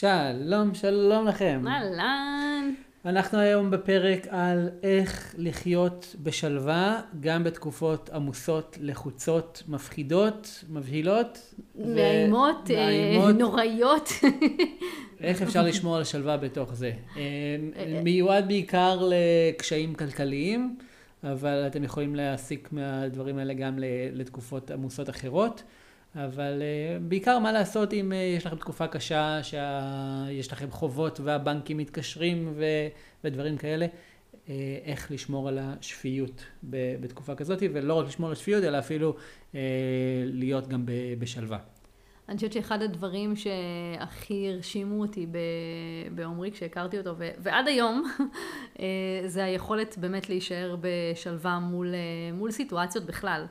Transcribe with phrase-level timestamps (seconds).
[0.00, 1.64] שלום, שלום לכם.
[1.66, 2.74] אהלן.
[3.04, 11.54] אנחנו היום בפרק על איך לחיות בשלווה, גם בתקופות עמוסות, לחוצות, מפחידות, מבהילות.
[11.74, 14.08] מאיימות, אה, נוראיות.
[15.20, 16.92] איך אפשר לשמור על שלווה בתוך זה.
[17.16, 20.76] אה, מיועד בעיקר לקשיים כלכליים,
[21.24, 23.78] אבל אתם יכולים להסיק מהדברים האלה גם
[24.12, 25.62] לתקופות עמוסות אחרות.
[26.16, 31.76] אבל uh, בעיקר מה לעשות אם uh, יש לכם תקופה קשה, שיש לכם חובות והבנקים
[31.76, 32.64] מתקשרים ו,
[33.24, 34.48] ודברים כאלה, uh,
[34.84, 36.44] איך לשמור על השפיות
[37.00, 39.14] בתקופה כזאת, ולא רק לשמור על השפיות, אלא אפילו
[40.24, 40.84] להיות גם
[41.18, 41.58] בשלווה.
[42.28, 45.26] אני חושבת שאחד הדברים שהכי הרשימו אותי
[46.14, 48.02] בעומרי כשהכרתי אותו, ו- ועד היום,
[49.26, 51.94] זה היכולת באמת להישאר בשלווה מול,
[52.32, 53.46] מול סיטואציות בכלל.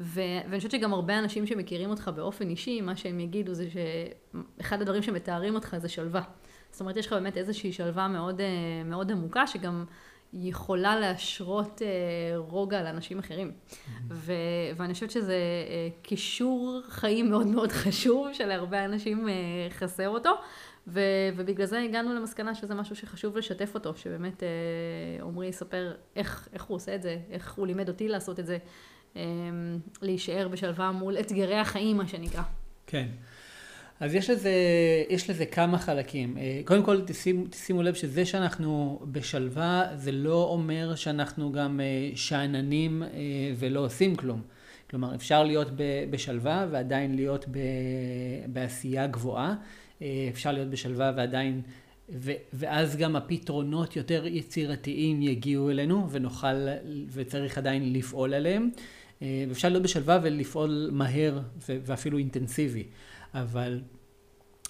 [0.00, 4.82] ו- ואני חושבת שגם הרבה אנשים שמכירים אותך באופן אישי, מה שהם יגידו זה שאחד
[4.82, 6.22] הדברים שמתארים אותך זה שלווה.
[6.70, 8.46] זאת אומרת, יש לך באמת איזושהי שלווה מאוד, אה,
[8.84, 9.84] מאוד עמוקה, שגם
[10.32, 13.50] יכולה להשרות אה, רוגע לאנשים אחרים.
[13.50, 13.78] Mm-hmm.
[14.10, 14.32] ו-
[14.76, 15.34] ואני חושבת שזה
[15.68, 19.28] אה, קישור חיים מאוד מאוד חשוב, שלהרבה אנשים
[19.70, 20.30] חסר אותו.
[20.86, 21.00] ו-
[21.36, 24.42] ובגלל זה הגענו למסקנה שזה משהו שחשוב לשתף אותו, שבאמת
[25.22, 28.58] עמרי יספר איך, איך הוא עושה את זה, איך הוא לימד אותי לעשות את זה,
[30.02, 32.42] להישאר בשלווה מול אתגרי החיים, מה שנקרא.
[32.86, 33.06] כן.
[34.00, 34.52] אז יש לזה,
[35.10, 36.38] יש לזה כמה חלקים.
[36.38, 42.10] אה, קודם כל תשימו, תשימו לב שזה שאנחנו בשלווה זה לא אומר שאנחנו גם אה,
[42.14, 43.08] שאננים אה,
[43.58, 44.42] ולא עושים כלום.
[44.90, 45.68] כלומר אפשר להיות
[46.10, 47.46] בשלווה ועדיין להיות
[48.46, 49.54] בעשייה גבוהה.
[50.32, 51.62] אפשר להיות בשלווה ועדיין,
[52.52, 56.66] ואז גם הפתרונות יותר יצירתיים יגיעו אלינו ונוכל
[57.12, 58.70] וצריך עדיין לפעול עליהם.
[59.22, 62.84] אה, ואפשר להיות בשלווה ולפעול מהר ואפילו אינטנסיבי.
[63.34, 63.80] אבל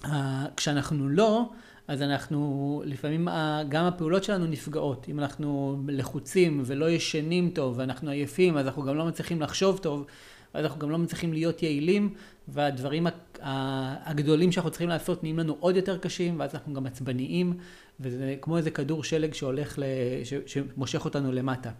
[0.05, 1.49] אה, כשאנחנו לא,
[1.87, 3.27] אז אנחנו, לפעמים
[3.69, 5.05] גם הפעולות שלנו נפגעות.
[5.09, 10.05] אם אנחנו לחוצים ולא ישנים טוב ואנחנו עייפים, אז אנחנו גם לא מצליחים לחשוב טוב,
[10.53, 12.13] ואז אנחנו גם לא מצליחים להיות יעילים,
[12.47, 13.07] והדברים
[14.05, 17.53] הגדולים שאנחנו צריכים לעשות נהיים לנו עוד יותר קשים, ואז אנחנו גם עצבניים,
[17.99, 19.79] וזה כמו איזה כדור שלג שהולך,
[20.23, 20.33] ש...
[20.45, 21.71] שמושך אותנו למטה.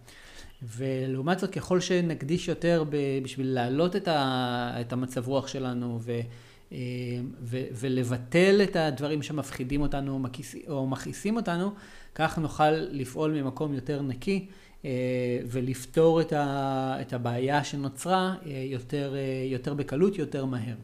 [0.63, 2.83] ולעומת זאת, ככל שנקדיש יותר
[3.23, 6.19] בשביל להעלות את, ה, את המצב רוח שלנו ו,
[6.71, 6.77] אה,
[7.41, 10.19] ו, ולבטל את הדברים שמפחידים אותנו
[10.67, 11.71] או מכעיסים אותנו,
[12.15, 14.47] כך נוכל לפעול ממקום יותר נקי
[14.85, 14.89] אה,
[15.45, 19.15] ולפתור את, ה, את הבעיה שנוצרה אה, יותר,
[19.51, 20.75] יותר בקלות, יותר מהר.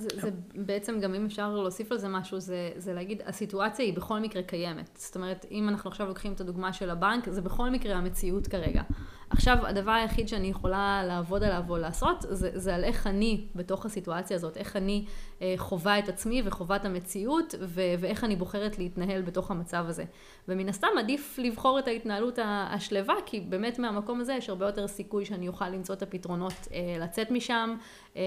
[0.00, 3.94] זה, זה בעצם גם אם אפשר להוסיף על זה משהו, זה, זה להגיד, הסיטואציה היא
[3.94, 4.90] בכל מקרה קיימת.
[4.94, 8.82] זאת אומרת, אם אנחנו עכשיו לוקחים את הדוגמה של הבנק, זה בכל מקרה המציאות כרגע.
[9.30, 13.86] עכשיו, הדבר היחיד שאני יכולה לעבוד עליו או לעשות, זה, זה על איך אני בתוך
[13.86, 15.04] הסיטואציה הזאת, איך אני
[15.42, 20.04] אה, חווה את עצמי וחווה את המציאות, ו, ואיך אני בוחרת להתנהל בתוך המצב הזה.
[20.48, 25.24] ומן הסתם עדיף לבחור את ההתנהלות השלווה, כי באמת מהמקום הזה יש הרבה יותר סיכוי
[25.24, 27.76] שאני אוכל למצוא את הפתרונות אה, לצאת משם,
[28.16, 28.22] אה,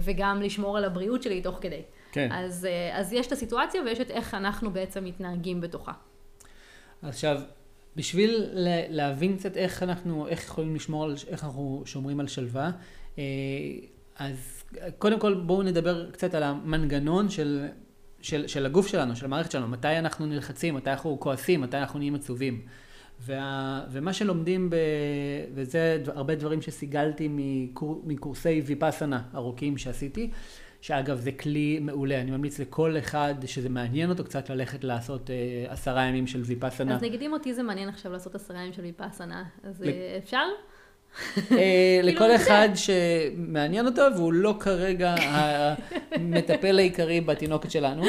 [0.00, 1.82] וגם לשמור על הבריאות שלי תוך כדי.
[2.12, 2.32] כן.
[2.32, 5.92] אז, אה, אז יש את הסיטואציה ויש את איך אנחנו בעצם מתנהגים בתוכה.
[7.02, 7.40] עכשיו,
[7.96, 8.44] בשביל
[8.88, 12.70] להבין קצת איך אנחנו, איך יכולים לשמור על, איך אנחנו שומרים על שלווה,
[13.18, 13.24] אה,
[14.16, 14.64] אז
[14.98, 17.66] קודם כל בואו נדבר קצת על המנגנון של,
[18.20, 21.98] של, של הגוף שלנו, של המערכת שלנו, מתי אנחנו נלחצים, מתי אנחנו כועסים, מתי אנחנו
[21.98, 22.60] נהיים עצובים.
[23.20, 24.76] וה, ומה שלומדים, ב,
[25.54, 30.30] וזה הרבה דברים שסיגלתי מקור, מקורסי ויפאסנה ארוכים שעשיתי,
[30.84, 35.36] שאגב זה כלי מעולה, אני ממליץ לכל אחד שזה מעניין אותו קצת ללכת לעשות אה,
[35.68, 36.94] עשרה ימים של ויפאסנה.
[36.94, 39.88] אז נגיד אם אותי זה מעניין עכשיו לעשות עשרה ימים של ויפאסנה, אז ל...
[39.88, 40.44] אה, אפשר?
[41.52, 45.14] אה, לכל אחד שמעניין אותו והוא לא כרגע
[46.10, 48.04] המטפל העיקרי בתינוקת שלנו.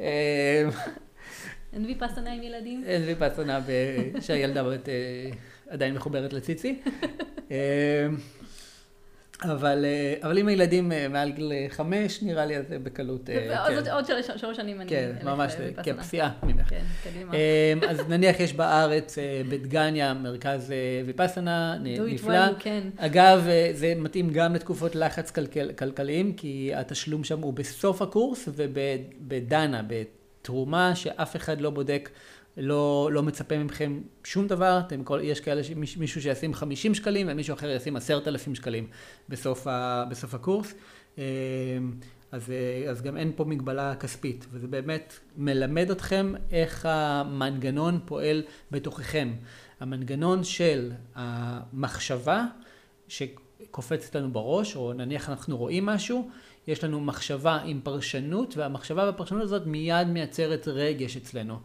[0.00, 0.68] אה,
[1.72, 2.84] אין ויפאסנה עם ילדים?
[2.86, 3.60] אין ויפאסנה
[4.20, 4.64] שהילדה
[5.68, 6.80] עדיין מחוברת לציצי.
[9.44, 13.30] אבל, אה, אבל אם הילדים אה, מעל גיל חמש, נראה לי זה בקלות.
[13.30, 13.90] אה, כן.
[13.90, 14.04] עוד
[14.36, 14.90] שלוש שנים אני...
[14.90, 16.68] כן, ממש, כפסיעה ממך.
[16.68, 17.34] כן, קדימה.
[17.88, 19.18] אז נניח יש בארץ,
[19.48, 20.72] בדגניה, מרכז
[21.06, 22.58] ויפאסנה, נפלא.
[22.58, 22.80] כן.
[22.96, 29.82] אגב, זה מתאים גם לתקופות לחץ כלכל, כלכליים, כי התשלום שם הוא בסוף הקורס, ובדנה,
[29.86, 32.10] בתרומה שאף אחד לא בודק.
[32.58, 35.62] לא, לא מצפה מכם שום דבר, אתם כל, יש כאלה,
[35.96, 38.86] מישהו שישים 50 שקלים ומישהו אחר ישים 10,000 שקלים
[39.28, 40.74] בסוף, ה, בסוף הקורס,
[41.18, 41.24] אה,
[42.32, 42.52] אז,
[42.90, 49.32] אז גם אין פה מגבלה כספית, וזה באמת מלמד אתכם איך המנגנון פועל בתוככם.
[49.80, 52.44] המנגנון של המחשבה,
[53.08, 53.22] ש...
[53.70, 56.30] קופצת לנו בראש, או נניח אנחנו רואים משהו,
[56.66, 61.58] יש לנו מחשבה עם פרשנות, והמחשבה והפרשנות הזאת מיד מייצרת רגש אצלנו.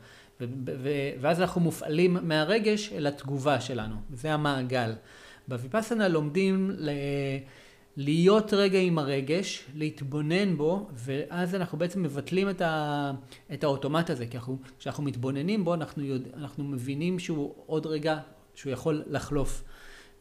[1.22, 4.94] ואז אנחנו מופעלים מהרגש אל התגובה שלנו, זה המעגל.
[5.48, 6.90] בוויפסנה לומדים ל...
[7.98, 13.12] להיות רגע עם הרגש, להתבונן בו, ואז אנחנו בעצם מבטלים את, ה...
[13.54, 18.18] את האוטומט הזה, כי אנחנו, כשאנחנו מתבוננים בו, אנחנו, יודע, אנחנו מבינים שהוא עוד רגע,
[18.56, 19.64] שהוא יכול לחלוף.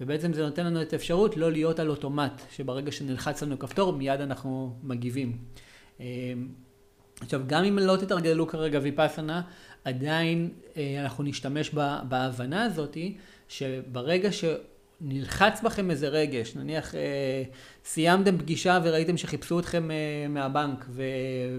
[0.01, 4.21] ובעצם זה נותן לנו את האפשרות לא להיות על אוטומט, שברגע שנלחץ לנו כפתור, מיד
[4.21, 5.39] אנחנו מגיבים.
[6.01, 6.05] אמ,
[7.21, 9.43] עכשיו, גם אם לא תתרגלו כרגע ויפאסנה,
[9.85, 11.71] עדיין אה, אנחנו נשתמש
[12.09, 13.17] בהבנה הזאתי,
[13.49, 17.43] שברגע שנלחץ בכם איזה רגש, נניח אה,
[17.85, 19.97] סיימתם פגישה וראיתם שחיפשו אתכם אה,
[20.29, 21.03] מהבנק ו,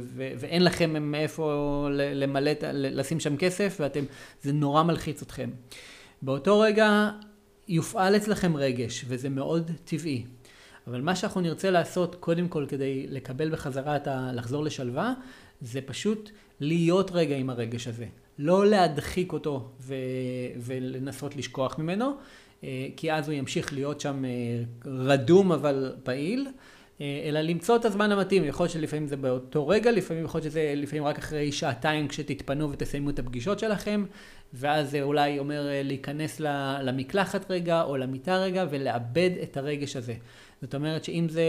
[0.02, 4.04] ו, ואין לכם מאיפה למלא, לשים שם כסף ואתם,
[4.42, 5.50] זה נורא מלחיץ אתכם.
[6.22, 7.10] באותו רגע
[7.68, 10.25] יופעל אצלכם רגש וזה מאוד טבעי.
[10.88, 14.31] אבל מה שאנחנו נרצה לעשות קודם כל כדי לקבל בחזרה את ה...
[14.34, 15.14] לחזור לשלווה,
[15.63, 16.30] זה פשוט
[16.60, 18.06] להיות רגע עם הרגש הזה.
[18.39, 19.95] לא להדחיק אותו ו...
[20.57, 22.13] ולנסות לשכוח ממנו,
[22.63, 24.30] אה, כי אז הוא ימשיך להיות שם אה,
[24.86, 26.48] רדום אבל פעיל,
[27.01, 28.44] אה, אלא למצוא את הזמן המתאים.
[28.44, 32.71] יכול להיות שלפעמים זה באותו רגע, לפעמים יכול להיות שזה לפעמים רק אחרי שעתיים כשתתפנו
[32.71, 34.06] ותסיימו את הפגישות שלכם,
[34.54, 36.39] ואז זה אולי אומר להיכנס
[36.81, 40.13] למקלחת רגע או למיטה רגע ולאבד את הרגש הזה.
[40.63, 41.44] זאת אומרת שאם זה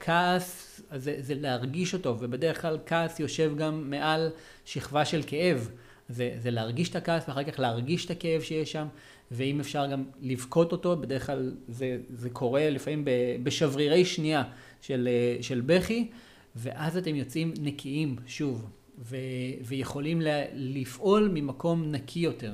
[0.00, 4.30] כעס, אז זה, זה להרגיש אותו, ובדרך כלל כעס יושב גם מעל
[4.64, 5.70] שכבה של כאב.
[6.08, 8.86] זה, זה להרגיש את הכעס ואחר כך להרגיש את הכאב שיש שם,
[9.30, 13.04] ואם אפשר גם לבכות אותו, בדרך כלל זה, זה קורה לפעמים
[13.42, 14.44] בשברירי שנייה
[14.80, 15.08] של,
[15.40, 16.08] של בכי,
[16.56, 18.66] ואז אתם יוצאים נקיים שוב,
[18.98, 19.16] ו,
[19.62, 20.22] ויכולים
[20.54, 22.52] לפעול ממקום נקי יותר.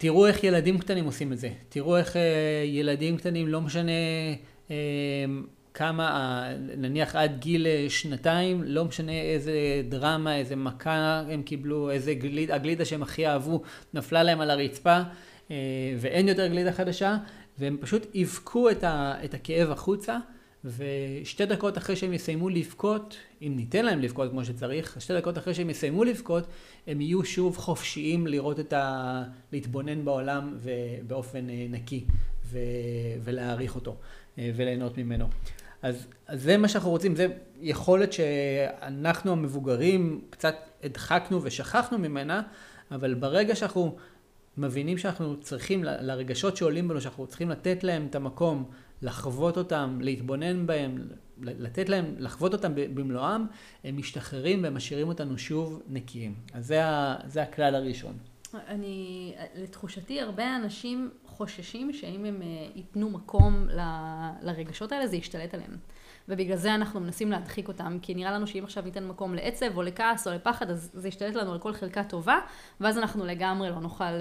[0.00, 1.50] תראו איך ילדים קטנים עושים את זה.
[1.68, 3.92] תראו איך אה, ילדים קטנים, לא משנה
[4.70, 4.76] אה,
[5.74, 6.44] כמה,
[6.76, 9.52] נניח עד גיל אה, שנתיים, לא משנה איזה
[9.88, 13.62] דרמה, איזה מכה הם קיבלו, איזה גלידה, הגלידה שהם הכי אהבו,
[13.94, 15.00] נפלה להם על הרצפה,
[15.98, 17.16] ואין יותר גלידה חדשה,
[17.58, 18.84] והם פשוט יבכו את,
[19.24, 20.18] את הכאב החוצה.
[20.64, 25.54] ושתי דקות אחרי שהם יסיימו לבכות, אם ניתן להם לבכות כמו שצריך, שתי דקות אחרי
[25.54, 26.46] שהם יסיימו לבכות,
[26.86, 29.22] הם יהיו שוב חופשיים לראות את ה...
[29.52, 30.58] להתבונן בעולם
[31.06, 32.04] באופן אה, נקי
[32.44, 32.58] ו...
[33.24, 33.96] ולהעריך אותו
[34.38, 35.28] אה, וליהנות ממנו.
[35.82, 37.26] אז, אז זה מה שאנחנו רוצים, זה
[37.60, 42.42] יכולת שאנחנו המבוגרים קצת הדחקנו ושכחנו ממנה,
[42.90, 43.96] אבל ברגע שאנחנו
[44.56, 48.70] מבינים שאנחנו צריכים, לרגשות שעולים בנו, שאנחנו צריכים לתת להם את המקום
[49.02, 50.98] לחוות אותם, להתבונן בהם,
[51.42, 53.46] לתת להם, לחוות אותם במלואם,
[53.84, 56.34] הם משתחררים ומשאירים אותנו שוב נקיים.
[56.52, 58.18] אז זה, ה, זה הכלל הראשון.
[58.54, 63.80] אני, לתחושתי, הרבה אנשים חוששים שאם הם אה, ייתנו מקום ל,
[64.42, 65.76] לרגשות האלה, זה ישתלט עליהם.
[66.30, 69.82] ובגלל זה אנחנו מנסים להדחיק אותם, כי נראה לנו שאם עכשיו ניתן מקום לעצב או
[69.82, 72.38] לכעס או לפחד, אז זה ישתלט לנו על כל חלקה טובה,
[72.80, 74.20] ואז אנחנו לגמרי לא נוכל אה,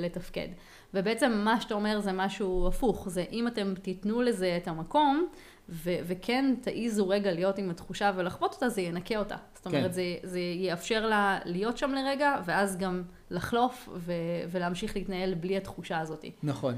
[0.00, 0.48] לתפקד.
[0.94, 5.26] ובעצם מה שאתה אומר זה משהו הפוך, זה אם אתם תיתנו לזה את המקום,
[5.68, 9.36] ו- וכן תעיזו רגע להיות עם התחושה ולחוות אותה, זה ינקה אותה.
[9.54, 9.92] זאת אומרת, כן.
[9.92, 14.12] זה, זה יאפשר לה להיות שם לרגע, ואז גם לחלוף ו-
[14.50, 16.24] ולהמשיך להתנהל בלי התחושה הזאת.
[16.42, 16.74] נכון.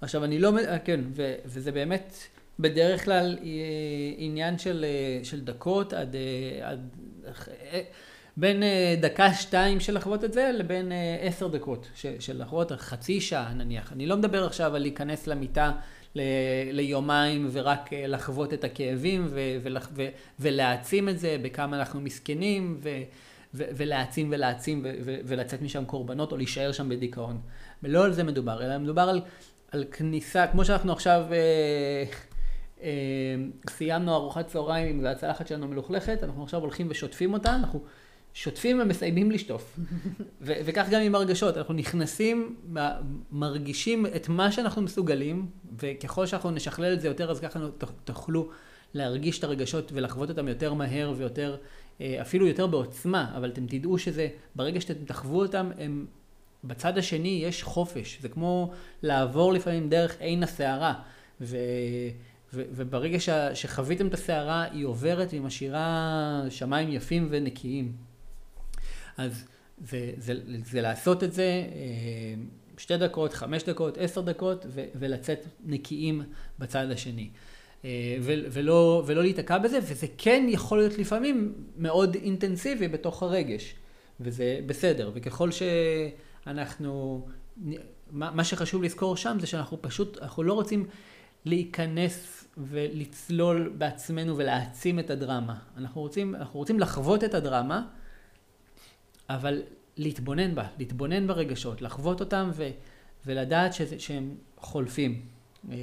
[0.00, 0.52] עכשיו, אני לא...
[0.84, 2.14] כן, ו- וזה באמת...
[2.58, 3.48] בדרך כלל אה,
[4.16, 6.88] עניין של, אה, של דקות עד, אה, עד
[8.36, 8.62] בין
[9.00, 13.92] דקה-שתיים של לחוות את זה לבין עשר דקות של, לחוות, חצי שעה נניח.
[13.92, 15.72] אני לא מדבר עכשיו על להיכנס למיטה
[16.14, 16.20] ל,
[16.72, 20.08] ליומיים ורק לחוות את הכאבים ו, ו, ו,
[20.40, 22.88] ולהעצים את זה בכמה אנחנו מסכנים ו,
[23.54, 27.40] ו, ולהעצים ולהעצים ו, ו, ולצאת משם קורבנות או להישאר שם בדיכאון.
[27.82, 29.20] ולא על זה מדובר, אלא מדובר על,
[29.72, 31.24] על כניסה, כמו שאנחנו עכשיו...
[32.82, 37.80] אמ, סיימנו ארוחת צהריים והצלחת שלנו מלוכלכת, אנחנו עכשיו הולכים ושוטפים אותה, אנחנו
[38.34, 39.78] שוטפים ומסיימים לשטוף.
[40.40, 42.56] ו- וכך גם עם הרגשות, אנחנו נכנסים,
[43.32, 45.46] מרגישים את מה שאנחנו מסוגלים,
[45.78, 47.60] וככל שאנחנו נשכלל את זה יותר, אז ככה
[48.04, 48.48] תוכלו
[48.94, 51.56] להרגיש את הרגשות ולחוות אותם יותר מהר ויותר,
[52.00, 56.06] אה, אפילו יותר בעוצמה, אבל אתם תדעו שזה, ברגע שאתם תחוו אותם, הם,
[56.64, 60.94] בצד השני יש חופש, זה כמו לעבור לפעמים דרך עין הסערה.
[61.40, 61.56] ו...
[62.52, 67.92] וברגע ש- שחוויתם את הסערה, היא עוברת והיא משאירה שמיים יפים ונקיים.
[69.16, 69.44] אז
[69.84, 72.34] זה, זה, זה לעשות את זה אה,
[72.78, 76.22] שתי דקות, חמש דקות, עשר דקות, ו- ולצאת נקיים
[76.58, 77.30] בצד השני.
[77.84, 83.74] אה, ו- ולא, ולא להיתקע בזה, וזה כן יכול להיות לפעמים מאוד אינטנסיבי בתוך הרגש,
[84.20, 85.10] וזה בסדר.
[85.14, 85.50] וככל
[86.46, 87.26] שאנחנו
[88.10, 90.86] מה שחשוב לזכור שם זה שאנחנו פשוט, אנחנו לא רוצים
[91.44, 95.58] להיכנס ולצלול בעצמנו ולהעצים את הדרמה.
[95.76, 97.86] אנחנו רוצים, אנחנו רוצים לחוות את הדרמה,
[99.28, 99.62] אבל
[99.96, 102.70] להתבונן בה, להתבונן ברגשות, לחוות אותם ו,
[103.26, 105.22] ולדעת שזה, שהם חולפים.
[105.70, 105.76] אה,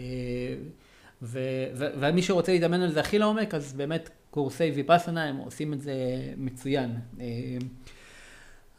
[1.22, 1.40] ו,
[1.76, 5.82] ו, ומי שרוצה להתאמן על זה הכי לעומק, אז באמת קורסי ויפאסנה הם עושים את
[5.82, 5.94] זה
[6.38, 6.96] מצוין.
[7.20, 7.26] אה,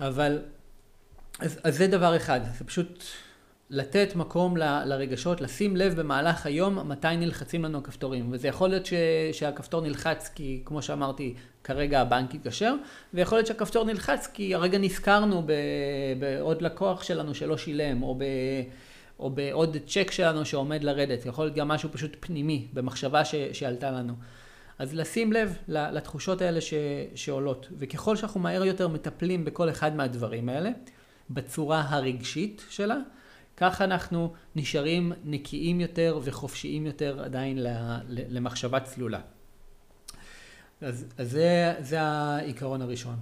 [0.00, 0.42] אבל,
[1.38, 3.04] אז, אז זה דבר אחד, זה פשוט
[3.70, 8.28] לתת מקום ל, לרגשות, לשים לב במהלך היום מתי נלחצים לנו הכפתורים.
[8.30, 8.92] וזה יכול להיות ש,
[9.32, 12.74] שהכפתור נלחץ כי, כמו שאמרתי, כרגע הבנק יתקשר,
[13.14, 15.46] ויכול להיות שהכפתור נלחץ כי הרגע נזכרנו
[16.18, 18.22] בעוד לקוח שלנו שלא שילם, או, ב,
[19.18, 21.26] או בעוד צ'ק שלנו שעומד לרדת.
[21.26, 24.14] יכול להיות גם משהו פשוט פנימי, במחשבה ש, שעלתה לנו.
[24.78, 26.74] אז לשים לב לתחושות האלה ש,
[27.14, 30.70] שעולות, וככל שאנחנו מהר יותר מטפלים בכל אחד מהדברים האלה,
[31.30, 32.96] בצורה הרגשית שלה,
[33.56, 37.58] ככה אנחנו נשארים נקיים יותר וחופשיים יותר עדיין
[38.08, 39.20] למחשבה צלולה.
[40.80, 43.16] אז, אז זה, זה העיקרון הראשון.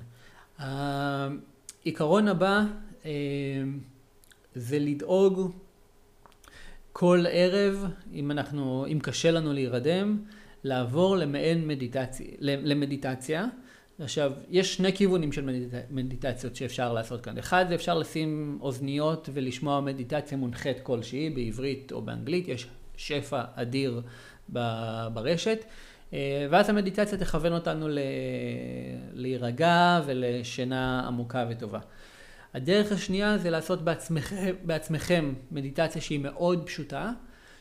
[0.58, 2.62] העיקרון הבא
[3.04, 3.10] אה,
[4.54, 5.52] זה לדאוג
[6.92, 10.18] כל ערב, אם אנחנו, אם קשה לנו להירדם,
[10.64, 13.46] לעבור למעין מדיטציה, למדיטציה.
[13.98, 15.74] עכשיו, יש שני כיוונים של מדיט...
[15.90, 17.38] מדיטציות שאפשר לעשות כאן.
[17.38, 24.02] אחד זה אפשר לשים אוזניות ולשמוע מדיטציה מונחית כלשהי, בעברית או באנגלית, יש שפע אדיר
[25.12, 25.64] ברשת.
[26.12, 27.98] אה, ואז המדיטציה תכוון אותנו ל...
[29.12, 31.80] להירגע ולשינה עמוקה וטובה.
[32.54, 37.12] הדרך השנייה זה לעשות בעצמכם, בעצמכם מדיטציה שהיא מאוד פשוטה,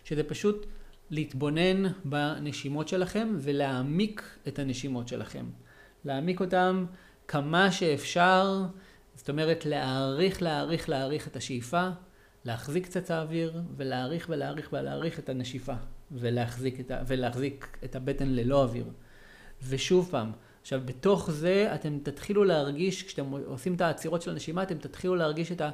[0.03, 0.65] שזה פשוט
[1.09, 5.45] להתבונן בנשימות שלכם ולהעמיק את הנשימות שלכם.
[6.05, 6.85] להעמיק אותם
[7.27, 8.63] כמה שאפשר,
[9.15, 11.89] זאת אומרת להעריך, להעריך, להעריך את השאיפה,
[12.45, 15.73] להחזיק קצת האוויר ולהעריך ולהעריך ולהעריך את הנשיפה
[16.11, 18.85] ולהחזיק את, ה, ולהחזיק את הבטן ללא אוויר.
[19.67, 20.31] ושוב פעם,
[20.61, 25.51] עכשיו בתוך זה אתם תתחילו להרגיש, כשאתם עושים את העצירות של הנשימה, אתם תתחילו להרגיש
[25.51, 25.69] את ה...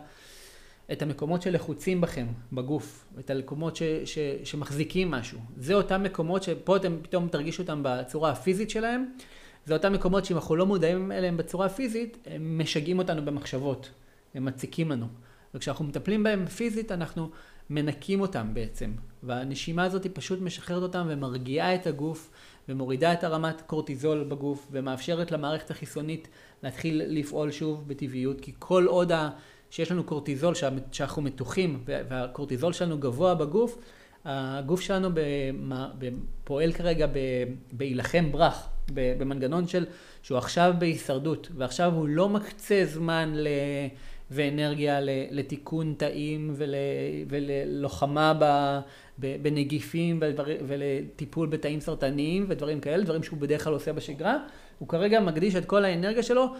[0.91, 5.39] את המקומות שלחוצים בכם, בגוף, את המקומות ש, ש, שמחזיקים משהו.
[5.57, 9.05] זה אותם מקומות שפה אתם פתאום תרגישו אותם בצורה הפיזית שלהם,
[9.69, 13.89] זה אותם מקומות שאם אנחנו לא מודעים אליהם בצורה פיזית, הם משגעים אותנו במחשבות,
[14.35, 15.05] הם מציקים לנו.
[15.53, 17.29] וכשאנחנו מטפלים בהם פיזית, אנחנו
[17.69, 18.91] מנקים אותם בעצם.
[19.23, 22.31] והנשימה הזאת היא פשוט משחררת אותם ומרגיעה את הגוף,
[22.69, 26.27] ומורידה את הרמת קורטיזול בגוף, ומאפשרת למערכת החיסונית
[26.63, 29.29] להתחיל לפעול שוב בטבעיות, כי כל עוד ה...
[29.69, 30.53] שיש לנו קורטיזול,
[30.91, 33.77] שאנחנו מתוחים והקורטיזול שלנו גבוה בגוף,
[34.25, 35.09] הגוף שלנו
[36.43, 37.07] פועל כרגע
[37.71, 39.85] בהילחם ברח, במנגנון של,
[40.21, 43.47] שהוא עכשיו בהישרדות, ועכשיו הוא לא מקצה זמן ל...
[44.31, 44.99] ואנרגיה
[45.31, 46.75] לתיקון תאים ול,
[47.27, 48.45] וללוחמה ב,
[49.41, 50.19] בנגיפים
[50.67, 54.37] ולטיפול בתאים סרטניים ודברים כאלה, דברים שהוא בדרך כלל עושה בשגרה,
[54.79, 56.53] הוא כרגע מקדיש את כל האנרגיה שלו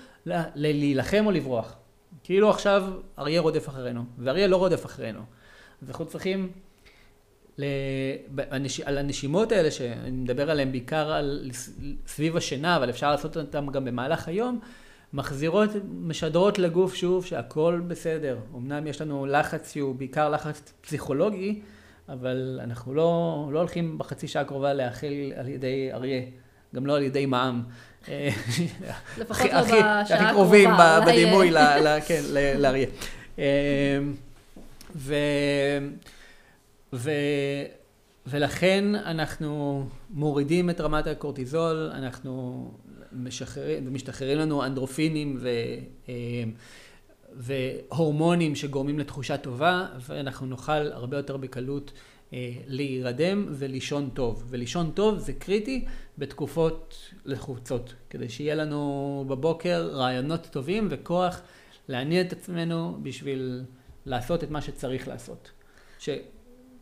[0.55, 1.75] להילחם או לברוח.
[2.23, 2.83] כאילו עכשיו
[3.19, 5.19] אריה רודף אחרינו, ואריה לא רודף אחרינו.
[5.81, 6.51] אז אנחנו צריכים,
[8.85, 11.49] על הנשימות האלה, שאני מדבר עליהן בעיקר על...
[12.07, 14.59] סביב השינה, אבל אפשר לעשות אותן גם במהלך היום,
[15.13, 15.69] מחזירות,
[16.01, 18.37] משדרות לגוף שוב שהכל בסדר.
[18.55, 21.61] אמנם יש לנו לחץ שהוא בעיקר לחץ פסיכולוגי,
[22.09, 26.21] אבל אנחנו לא, לא הולכים בחצי שעה הקרובה להאכיל על ידי אריה,
[26.75, 27.63] גם לא על ידי מע"מ.
[29.17, 30.01] לפחות לא בשעה הקרובה.
[30.01, 30.69] הכי קרובים
[31.05, 31.51] בדימוי
[32.07, 32.21] כן,
[32.57, 32.87] לאריה.
[36.93, 36.99] אמ,
[38.27, 42.71] ולכן אנחנו מורידים את רמת הקורטיזול, אנחנו
[43.11, 45.49] משחררים, משתחררים לנו אנדרופינים ו,
[46.09, 46.13] אמ,
[47.35, 51.91] והורמונים שגורמים לתחושה טובה, ואנחנו נוכל הרבה יותר בקלות
[52.33, 54.43] אה, להירדם ולישון טוב.
[54.49, 55.85] ולישון טוב זה קריטי
[56.17, 61.41] בתקופות לחוצות, כדי שיהיה לנו בבוקר רעיונות טובים וכוח
[61.87, 63.63] להניע את עצמנו בשביל
[64.05, 65.51] לעשות את מה שצריך לעשות.
[65.99, 66.09] ש...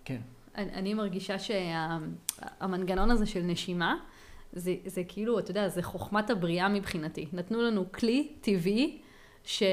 [0.07, 0.21] כן.
[0.55, 3.95] אני, אני מרגישה שהמנגנון הזה של נשימה,
[4.53, 7.25] זה, זה כאילו, אתה יודע, זה חוכמת הבריאה מבחינתי.
[7.33, 9.01] נתנו לנו כלי טבעי
[9.43, 9.63] ש,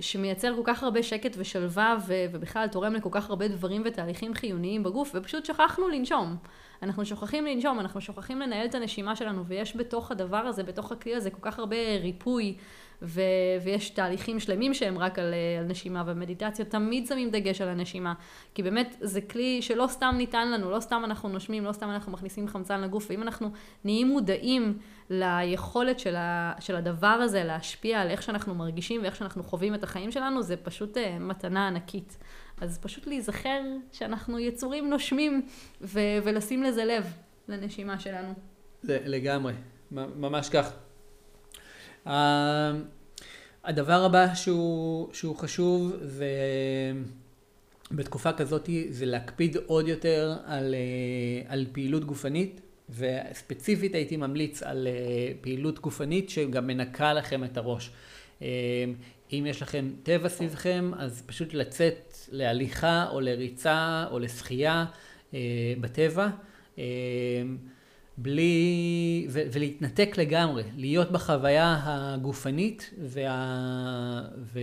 [0.00, 4.82] שמייצר כל כך הרבה שקט ושלווה ו, ובכלל תורם לכל כך הרבה דברים ותהליכים חיוניים
[4.82, 6.36] בגוף, ופשוט שכחנו לנשום.
[6.82, 11.14] אנחנו שוכחים לנשום, אנחנו שוכחים לנהל את הנשימה שלנו, ויש בתוך הדבר הזה, בתוך הכלי
[11.14, 12.56] הזה, כל כך הרבה ריפוי
[13.02, 13.20] ו,
[13.64, 18.14] ויש תהליכים שלמים שהם רק על, על נשימה ומדיטציה, תמיד שמים דגש על הנשימה,
[18.54, 22.12] כי באמת זה כלי שלא סתם ניתן לנו, לא סתם אנחנו נושמים, לא סתם אנחנו
[22.12, 23.50] מכניסים חמצן לגוף, ואם אנחנו
[23.84, 24.78] נהיים מודעים
[25.10, 29.84] ליכולת של, ה, של הדבר הזה להשפיע על איך שאנחנו מרגישים ואיך שאנחנו חווים את
[29.84, 32.18] החיים שלנו, זה פשוט uh, מתנה ענקית.
[32.60, 33.60] אז פשוט להיזכר
[33.92, 35.46] שאנחנו יצורים נושמים
[35.80, 37.04] ו- ולשים לזה לב
[37.48, 38.34] לנשימה שלנו.
[38.84, 39.52] לגמרי,
[39.90, 40.72] ממש כך.
[42.06, 42.10] Uh,
[43.64, 46.30] הדבר הבא שהוא, שהוא חשוב זה
[47.90, 54.86] בתקופה כזאת זה להקפיד עוד יותר על, uh, על פעילות גופנית וספציפית הייתי ממליץ על
[54.86, 57.90] uh, פעילות גופנית שגם מנקה לכם את הראש.
[58.38, 58.42] Uh,
[59.32, 64.84] אם יש לכם טבע סביבכם, אז פשוט לצאת להליכה או לריצה או לשחייה
[65.30, 65.34] uh,
[65.80, 66.28] בטבע.
[68.22, 74.22] בלי, ו, ולהתנתק לגמרי, להיות בחוויה הגופנית וה,
[74.52, 74.60] ו,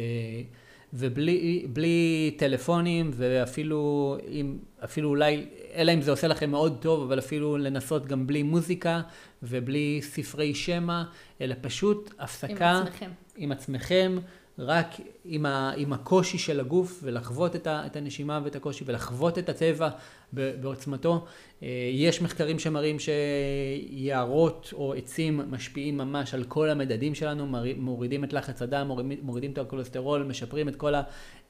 [0.93, 5.45] ובלי טלפונים ואפילו אם, אפילו אולי,
[5.75, 9.01] אלא אם זה עושה לכם מאוד טוב, אבל אפילו לנסות גם בלי מוזיקה
[9.43, 11.03] ובלי ספרי שמע,
[11.41, 14.17] אלא פשוט הפסקה עם עצמכם, עם עצמכם
[14.59, 14.87] רק
[15.25, 19.49] עם, ה, עם הקושי של הגוף ולחוות את, ה, את הנשימה ואת הקושי ולחוות את
[19.49, 19.89] הטבע
[20.33, 21.25] בעוצמתו.
[21.63, 28.33] אה, יש מחקרים שמראים שיערות או עצים משפיעים ממש על כל המדדים שלנו, מורידים את
[28.33, 28.91] לחץ הדם,
[29.21, 31.01] מורידים את הכולסטרול, משפרים את כל ה,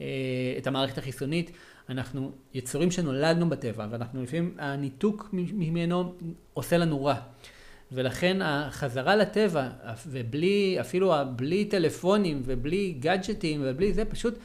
[0.01, 0.05] אה,
[0.57, 1.51] את המערכת החיסונית.
[1.89, 6.13] אנחנו יצורים שנולדנו בטבע ואנחנו לפעמים, הניתוק ממנו
[6.53, 7.15] עושה לנו רע.
[7.91, 9.69] ולכן החזרה לטבע,
[10.07, 14.37] ובלי, אפילו בלי טלפונים ובלי גאדג'טים ובלי זה, פשוט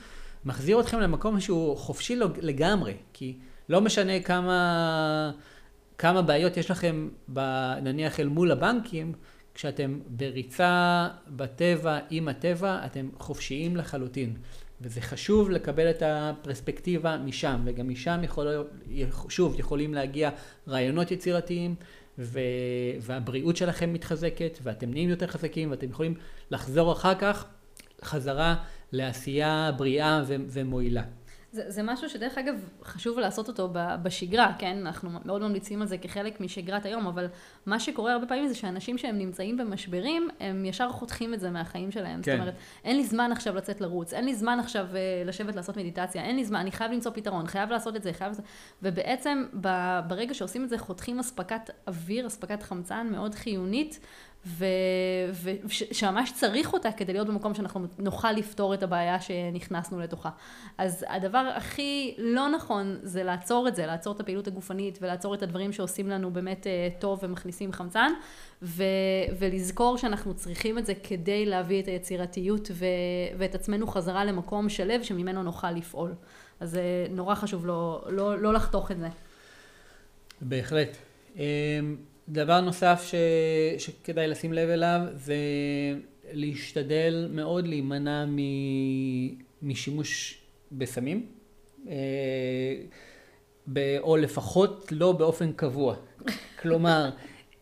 [0.45, 2.95] מחזיר אתכם למקום שהוא חופשי לגמרי.
[3.13, 3.37] כי
[3.73, 5.33] לא משנה כמה,
[5.99, 7.41] כמה בעיות יש לכם, ב,
[7.83, 9.13] נניח אל מול הבנקים,
[9.55, 14.37] כשאתם בריצה בטבע, עם הטבע, אתם חופשיים לחלוטין.
[14.81, 18.47] וזה חשוב לקבל את הפרספקטיבה משם, וגם משם יכול,
[19.29, 20.31] שוב, יכולים להגיע
[20.69, 21.75] רעיונות יצירתיים.
[22.19, 22.41] ו...
[23.01, 26.15] והבריאות שלכם מתחזקת, ואתם נהיים יותר חזקים, ואתם יכולים
[26.51, 27.47] לחזור אחר כך
[28.05, 28.57] חזרה
[28.93, 30.37] לעשייה בריאה ו...
[30.49, 31.03] ומועילה.
[31.53, 32.55] זה, זה משהו שדרך אגב
[32.85, 33.69] חשוב לעשות אותו
[34.03, 34.79] בשגרה, כן?
[34.87, 37.27] אנחנו מאוד ממליצים על זה כחלק משגרת היום, אבל
[37.67, 41.91] מה שקורה הרבה פעמים זה שאנשים שהם נמצאים במשברים, הם ישר חותכים את זה מהחיים
[41.91, 42.23] שלהם.
[42.23, 42.33] כן.
[42.33, 45.77] זאת אומרת, אין לי זמן עכשיו לצאת לרוץ, אין לי זמן עכשיו uh, לשבת לעשות
[45.77, 48.41] מדיטציה, אין לי זמן, אני חייב למצוא פתרון, חייב לעשות את זה, חייב...
[48.83, 49.45] ובעצם
[50.07, 54.01] ברגע שעושים את זה, חותכים אספקת אוויר, אספקת חמצן מאוד חיונית.
[54.47, 60.31] ושממש צריך אותה כדי להיות במקום שאנחנו נוכל לפתור את הבעיה שנכנסנו לתוכה.
[60.79, 65.43] אז הדבר הכי לא נכון זה לעצור את זה, לעצור את הפעילות הגופנית ולעצור את
[65.43, 68.13] הדברים שעושים לנו באמת אה, טוב ומכניסים חמצן,
[68.63, 68.83] ו-
[69.39, 72.87] ולזכור שאנחנו צריכים את זה כדי להביא את היצירתיות ו-
[73.39, 76.15] ואת עצמנו חזרה למקום שלב שממנו נוכל לפעול.
[76.61, 79.09] אז זה נורא חשוב לא, לא, לא לחתוך את זה.
[80.41, 80.97] בהחלט.
[82.29, 83.15] דבר נוסף ש,
[83.79, 85.35] שכדאי לשים לב אליו זה
[86.33, 88.39] להשתדל מאוד להימנע מ,
[89.63, 90.39] משימוש
[90.73, 91.27] בסמים,
[91.89, 91.95] אה,
[93.99, 95.95] או לפחות לא באופן קבוע.
[96.61, 97.11] כלומר,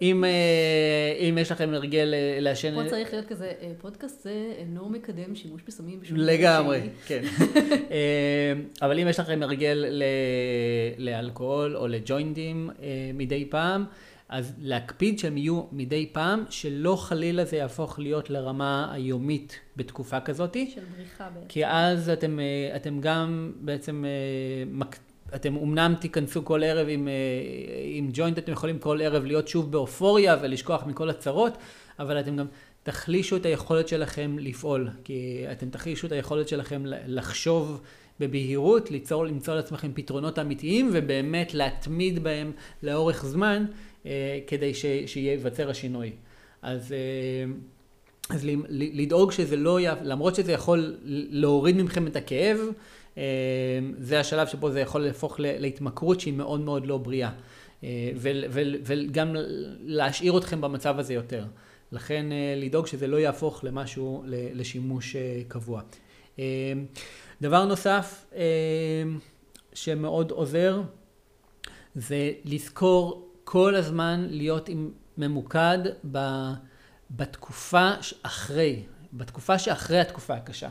[0.02, 2.84] אם, אה, אם יש לכם הרגל אה, לעשן...
[2.84, 7.22] פה צריך להיות כזה, פודקאסט זה אינו מקדם שימוש בסמים בשום לגמרי, כן.
[8.82, 9.84] אבל אם יש לכם הרגל
[10.98, 12.70] לאלכוהול או לג'וינטים
[13.14, 13.84] מדי פעם,
[14.30, 20.56] אז להקפיד שהם יהיו מדי פעם, שלא חלילה זה יהפוך להיות לרמה היומית בתקופה כזאת.
[20.74, 21.46] של בריחה בעצם.
[21.48, 24.86] כי אז אתם, אה, אתם גם בעצם, אה,
[25.34, 27.12] אתם אמנם תיכנסו כל ערב עם, אה,
[27.84, 31.58] עם ג'וינט, אתם יכולים כל ערב להיות שוב באופוריה ולשכוח מכל הצרות,
[31.98, 32.46] אבל אתם גם
[32.82, 37.80] תחלישו את היכולת שלכם לפעול, כי אתם תחלישו את היכולת שלכם לחשוב
[38.20, 43.64] בבהירות, ליצור, למצוא לעצמכם פתרונות אמיתיים ובאמת להתמיד בהם לאורך זמן.
[44.06, 44.72] אה, כדי
[45.06, 46.12] שייווצר השינוי.
[46.62, 47.52] אז, אה,
[48.30, 50.96] אז לדאוג שזה לא, יהיה, למרות שזה יכול
[51.30, 52.58] להוריד מכם את הכאב,
[53.18, 53.22] אה,
[53.98, 57.30] זה השלב שבו זה יכול להפוך להתמכרות שהיא מאוד מאוד לא בריאה.
[58.84, 59.36] וגם
[59.84, 61.44] להשאיר אתכם במצב הזה יותר.
[61.92, 65.16] לכן לדאוג שזה לא יהפוך למשהו, לשימוש
[65.48, 65.82] קבוע.
[67.42, 68.26] דבר נוסף
[69.74, 70.80] שמאוד עוזר,
[71.94, 75.78] זה לזכור כל הזמן להיות עם, ממוקד
[76.12, 76.18] ב,
[77.10, 77.90] בתקופה
[78.22, 78.82] אחרי,
[79.12, 80.68] בתקופה שאחרי התקופה הקשה.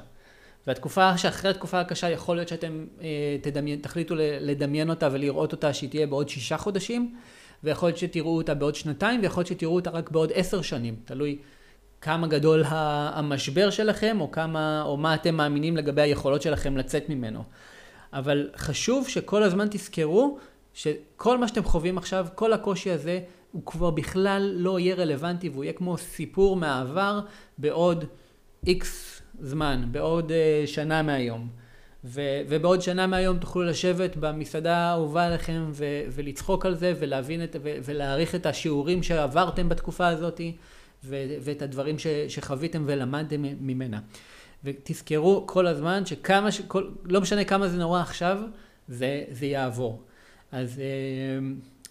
[0.67, 5.89] והתקופה שאחרי התקופה הקשה יכול להיות שאתם אה, תדמיין, תחליטו לדמיין אותה ולראות אותה שהיא
[5.89, 7.15] תהיה בעוד שישה חודשים,
[7.63, 11.37] ויכול להיות שתראו אותה בעוד שנתיים, ויכול להיות שתראו אותה רק בעוד עשר שנים, תלוי
[12.01, 17.43] כמה גדול המשבר שלכם, או כמה, או מה אתם מאמינים לגבי היכולות שלכם לצאת ממנו.
[18.13, 20.37] אבל חשוב שכל הזמן תזכרו
[20.73, 23.19] שכל מה שאתם חווים עכשיו, כל הקושי הזה,
[23.51, 27.19] הוא כבר בכלל לא יהיה רלוונטי והוא יהיה כמו סיפור מהעבר
[27.57, 28.05] בעוד
[28.67, 31.47] איקס זמן, בעוד uh, שנה מהיום.
[32.05, 37.55] ו- ובעוד שנה מהיום תוכלו לשבת במסעדה האהובה עליכם ו- ולצחוק על זה ולהבין את,
[37.63, 40.41] ו- ולהעריך את השיעורים שעברתם בתקופה הזאת
[41.03, 43.99] ו- ואת הדברים ש- שחוויתם ולמדתם ממנה.
[44.63, 48.37] ותזכרו כל הזמן שכמה, ש- כל, לא משנה כמה זה נורא עכשיו,
[48.87, 50.03] זה, זה יעבור.
[50.51, 51.39] אז אה,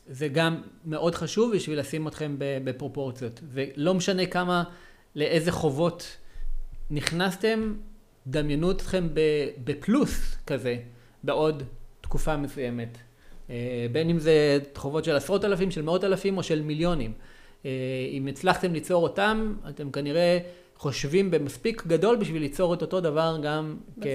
[0.06, 3.40] זה גם מאוד חשוב בשביל לשים אתכם בפרופורציות.
[3.52, 4.64] ולא משנה כמה,
[5.14, 6.16] לאיזה חובות
[6.90, 7.74] נכנסתם,
[8.26, 9.08] דמיינו אתכם
[9.64, 10.76] בפלוס כזה,
[11.22, 11.62] בעוד
[12.00, 12.98] תקופה מסוימת.
[13.50, 17.12] אה, בין אם זה חובות של עשרות אלפים, של מאות אלפים או של מיליונים.
[17.64, 17.70] אה,
[18.10, 20.38] אם הצלחתם ליצור אותם, אתם כנראה
[20.78, 24.06] חושבים במספיק גדול בשביל ליצור את אותו דבר גם כ...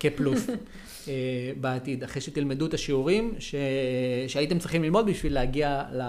[0.00, 0.46] כפלוס
[1.08, 1.12] אה,
[1.60, 3.54] בעתיד, אחרי שתלמדו את השיעורים ש...
[4.28, 6.02] שהייתם צריכים ללמוד בשביל להגיע ל...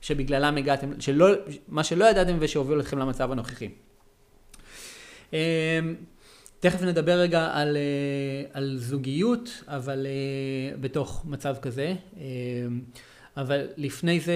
[0.00, 1.26] שבגללם הגעתם, שלא...
[1.68, 3.68] מה שלא ידעתם ושהוביל אתכם למצב הנוכחי.
[5.34, 5.80] אה,
[6.60, 10.06] תכף נדבר רגע על, אה, על זוגיות, אבל
[10.80, 11.94] בתוך מצב כזה.
[13.36, 14.34] אבל לפני זה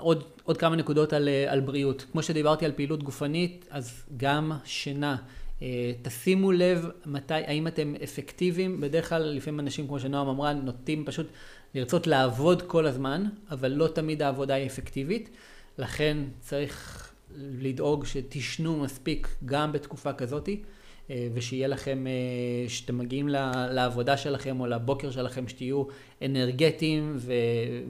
[0.00, 2.04] עוד, עוד כמה נקודות על, על בריאות.
[2.12, 5.16] כמו שדיברתי על פעילות גופנית, אז גם שינה.
[5.62, 11.04] אה, תשימו לב מתי, האם אתם אפקטיביים, בדרך כלל לפעמים אנשים כמו שנועם אמרה נוטים
[11.04, 11.26] פשוט
[11.74, 15.30] לרצות לעבוד כל הזמן, אבל לא תמיד העבודה היא אפקטיבית,
[15.78, 17.04] לכן צריך
[17.36, 20.62] לדאוג שתישנו מספיק גם בתקופה כזאתי.
[21.10, 23.28] אה, ושיהיה לכם, אה, שאתם מגיעים
[23.70, 25.84] לעבודה שלכם או לבוקר שלכם, שתהיו
[26.24, 27.32] אנרגטיים, ו,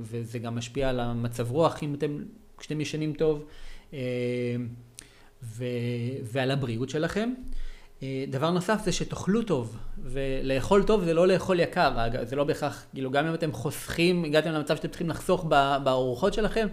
[0.00, 2.18] וזה גם משפיע על המצב רוח אם אתם,
[2.59, 3.44] כשאתם ישנים טוב,
[3.92, 3.98] אה,
[5.42, 5.64] ו,
[6.22, 7.33] ועל הבריאות שלכם.
[8.28, 13.11] דבר נוסף זה שתאכלו טוב, ולאכול טוב זה לא לאכול יקר, זה לא בהכרח, כאילו
[13.11, 15.44] גם אם אתם חוסכים, הגעתם למצב שאתם צריכים לחסוך
[15.85, 16.66] בארוחות שלכם,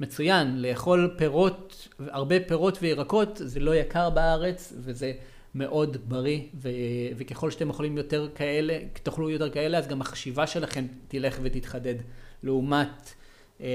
[0.00, 5.12] מצוין, לאכול פירות, הרבה פירות וירקות זה לא יקר בארץ, וזה
[5.54, 6.68] מאוד בריא, ו-
[7.16, 11.94] וככל שאתם אוכלים יותר כאלה, תאכלו יותר כאלה, אז גם החשיבה שלכם תלך ותתחדד.
[12.42, 13.12] לעומת
[13.60, 13.66] אה,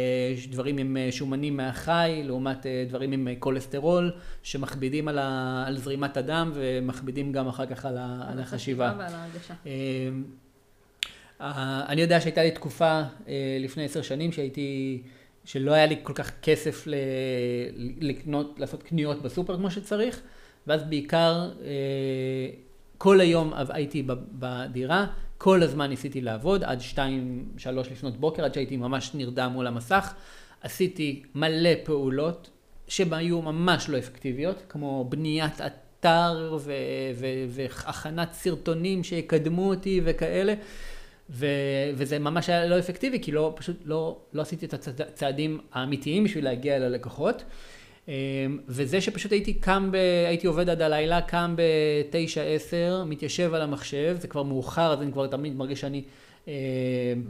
[0.50, 4.12] דברים עם אה, שומנים מהחי, לעומת אה, דברים עם כולסטרול,
[4.44, 8.94] שמכבידים על, ה- על זרימת הדם ומכבידים גם אחר כך על, ה- על החשיבה.
[8.98, 9.54] ועל ההרגשה.
[11.90, 13.02] אני יודע שהייתה לי תקופה
[13.60, 15.02] לפני עשר שנים שהייתי,
[15.46, 16.88] שלא היה לי כל כך כסף
[18.00, 20.22] לקנות, לעשות קניות בסופר כמו שצריך.
[20.68, 22.50] ואז בעיקר אה,
[22.98, 25.06] כל היום הייתי בדירה,
[25.38, 30.14] כל הזמן ניסיתי לעבוד עד שתיים, שלוש לפנות בוקר, עד שהייתי ממש נרדם מול המסך.
[30.62, 32.50] עשיתי מלא פעולות
[32.88, 36.72] שהיו ממש לא אפקטיביות, כמו בניית אתר ו-
[37.16, 40.54] ו- והכנת סרטונים שיקדמו אותי וכאלה.
[41.30, 46.24] ו- וזה ממש היה לא אפקטיבי, כי לא, פשוט לא, לא עשיתי את הצעדים האמיתיים
[46.24, 47.44] בשביל להגיע אל הלקוחות.
[48.08, 48.14] אמ,
[48.68, 49.96] וזה שפשוט הייתי קם, ב...
[50.28, 55.12] הייתי עובד עד הלילה, קם בתשע עשר, מתיישב על המחשב, זה כבר מאוחר, אז אני
[55.12, 56.04] כבר תמיד מרגיש שאני...
[56.48, 56.54] אמ,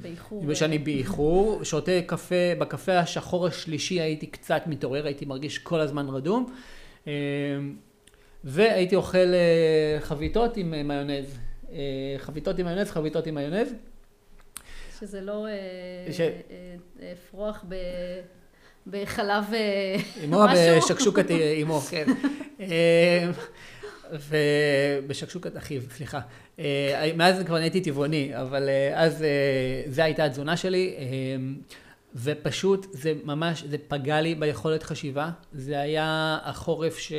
[0.02, 0.54] באיחור.
[0.54, 6.54] שאני באיחור, שותה קפה, בקפה השחור השלישי הייתי קצת מתעורר, הייתי מרגיש כל הזמן רדום.
[7.08, 7.12] אמ,
[8.44, 11.40] והייתי אוכל אה, חביתות עם אה, מיונז.
[11.72, 13.74] אה, חביתות עם מיונז, חביתות עם מיונז.
[15.00, 15.48] שזה לא
[16.12, 16.22] ש...
[17.13, 17.76] אפרוח ב...
[18.89, 19.43] בחלב
[20.21, 20.78] אימו אה, משהו.
[20.78, 22.06] בשקשוקת אימו, כן.
[22.60, 23.30] אה,
[24.12, 26.19] ובשקשוקת אחיו, סליחה.
[26.60, 29.26] אה, מאז כבר נהייתי טבעוני, אבל אז
[29.88, 30.95] זו הייתה התזונה שלי.
[32.15, 35.30] ופשוט זה ממש, זה פגע לי ביכולת חשיבה.
[35.54, 37.12] זה היה החורף, ש...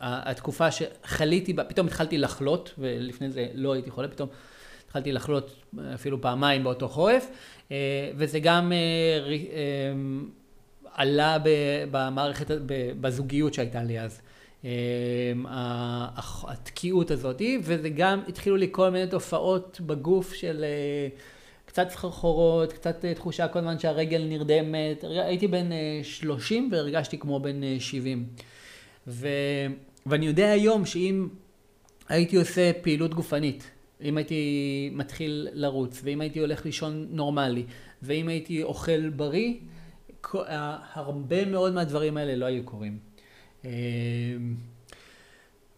[0.00, 4.28] התקופה שחליתי בה, פתאום התחלתי לחלות, ולפני זה לא הייתי חולה, פתאום
[4.86, 5.54] התחלתי לחלות
[5.94, 7.30] אפילו פעמיים באותו חורף,
[8.16, 8.78] וזה גם אה,
[9.32, 9.92] אה,
[10.94, 11.36] עלה
[11.90, 12.46] במערכת,
[13.00, 14.20] בזוגיות שהייתה לי אז.
[16.44, 20.64] התקיעות הזאת, וזה גם התחילו לי כל מיני תופעות בגוף של
[21.66, 25.04] קצת סחרחורות, קצת תחושה כל הזמן שהרגל נרדמת.
[25.04, 25.68] הייתי בן
[26.02, 28.26] 30 והרגשתי כמו בן 70.
[29.06, 29.28] ו...
[30.06, 31.28] ואני יודע היום שאם
[32.08, 33.70] הייתי עושה פעילות גופנית,
[34.02, 37.64] אם הייתי מתחיל לרוץ, ואם הייתי הולך לישון נורמלי,
[38.02, 39.54] ואם הייתי אוכל בריא,
[40.92, 42.98] הרבה מאוד מהדברים האלה לא היו קורים.
[43.64, 43.70] אמ,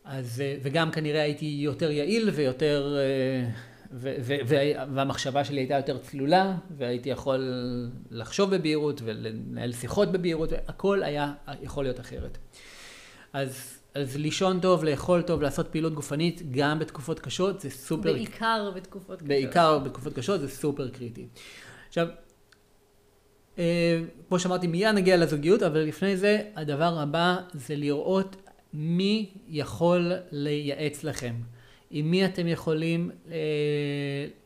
[0.05, 3.51] אז, וגם כנראה הייתי יותר יעיל ויותר, אה,
[3.93, 4.35] ו, ו,
[4.95, 7.53] והמחשבה שלי הייתה יותר צלולה, והייתי יכול
[8.11, 12.39] לחשוב בבהירות ולנהל שיחות בבהירות, הכל היה יכול להיות אחרת.
[13.33, 18.13] אז, אז לישון טוב, לאכול טוב, לעשות פעילות גופנית, גם בתקופות קשות, זה סופר...
[18.13, 19.29] בעיקר בתקופות קשות.
[19.29, 21.27] בעיקר בתקופות קשות, זה סופר קריטי.
[21.89, 22.09] עכשיו,
[23.59, 28.37] אה, כמו שאמרתי, מיד נגיע לזוגיות, אבל לפני זה, הדבר הבא זה לראות
[28.73, 31.35] מי יכול לייעץ לכם.
[31.91, 33.37] עם מי אתם יכולים, אה,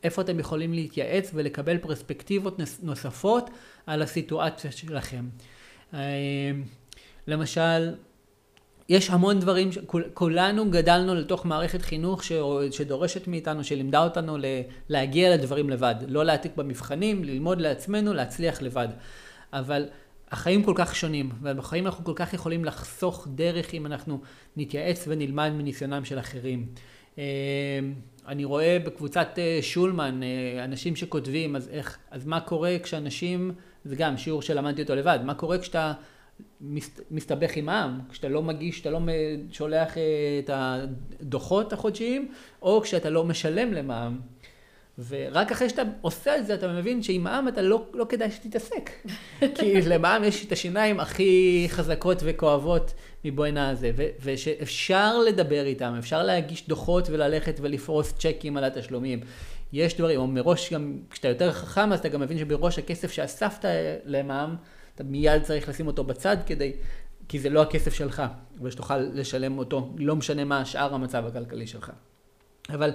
[0.02, 3.50] איפה אתם יכולים להתייעץ ולקבל פרספקטיבות נוספות
[3.86, 5.24] על הסיטואציה שלכם.
[5.94, 6.00] אה,
[7.26, 7.94] למשל,
[8.88, 9.70] יש המון דברים,
[10.14, 12.22] כולנו גדלנו לתוך מערכת חינוך
[12.70, 14.36] שדורשת מאיתנו, שלימדה אותנו
[14.88, 18.88] להגיע לדברים לבד, לא להעתיק במבחנים, ללמוד לעצמנו, להצליח לבד.
[19.52, 19.86] אבל
[20.30, 24.20] החיים כל כך שונים, ובחיים אנחנו כל כך יכולים לחסוך דרך אם אנחנו
[24.56, 26.66] נתייעץ ונלמד מניסיונם של אחרים.
[27.18, 27.24] אה,
[28.28, 33.52] אני רואה בקבוצת אה, שולמן אה, אנשים שכותבים, אז איך, אז מה קורה כשאנשים,
[33.84, 35.92] זה גם שיעור שלמדתי אותו לבד, מה קורה כשאתה
[37.10, 39.00] מסתבך עם העם, כשאתה לא מגיש, כשאתה לא
[39.50, 39.94] שולח
[40.38, 42.28] את הדוחות החודשיים,
[42.62, 44.20] או כשאתה לא משלם למע"מ.
[45.08, 48.90] ורק אחרי שאתה עושה את זה, אתה מבין שעם העם אתה לא, לא כדאי שתתעסק.
[49.58, 52.94] כי למע"מ יש את השיניים הכי חזקות וכואבות
[53.24, 59.20] מבוינה הזה, ו- ושאפשר לדבר איתם, אפשר להגיש דוחות וללכת ולפרוס צ'קים על התשלומים.
[59.72, 63.64] יש דברים, או מראש גם, כשאתה יותר חכם, אז אתה גם מבין שבראש הכסף שאספת
[64.04, 64.56] למע"מ,
[64.94, 66.72] אתה מיד צריך לשים אותו בצד כדי,
[67.28, 68.22] כי זה לא הכסף שלך,
[68.62, 71.90] ושתוכל לשלם אותו, לא משנה מה שאר המצב הכלכלי שלך.
[72.70, 72.90] אבל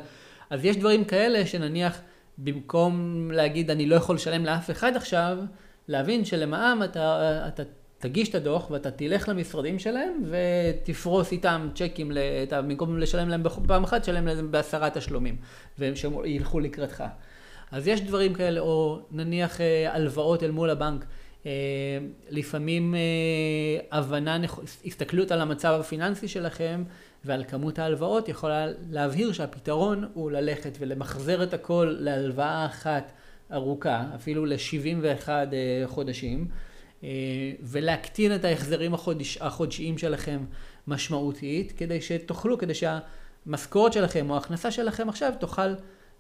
[0.50, 2.02] אז יש דברים כאלה שנניח
[2.38, 5.38] במקום להגיד אני לא יכול לשלם לאף אחד עכשיו,
[5.88, 7.64] להבין שלמע"מ אתה, אתה
[8.00, 12.12] תגיש את הדוח ואתה תלך למשרדים שלהם ותפרוס איתם צ'קים,
[12.44, 15.36] אתה, במקום לשלם להם פעם אחת, תשלם להם בעשרה תשלומים,
[15.78, 15.94] והם
[16.26, 17.04] ילכו לקראתך.
[17.72, 21.06] אז יש דברים כאלה, או נניח אה, הלוואות אל מול הבנק.
[21.46, 21.52] אה,
[22.30, 24.38] לפעמים אה, הבנה,
[24.86, 26.84] הסתכלות על המצב הפיננסי שלכם
[27.26, 33.12] ועל כמות ההלוואות יכולה להבהיר שהפתרון הוא ללכת ולמחזר את הכל להלוואה אחת
[33.54, 35.44] ארוכה, אפילו ל-71 אה,
[35.86, 36.48] חודשים,
[37.62, 40.40] ולהקטין את ההחזרים החודש, החודשיים שלכם
[40.88, 45.74] משמעותית, כדי שתוכלו, כדי שהמשכורת שלכם או ההכנסה שלכם עכשיו תוכל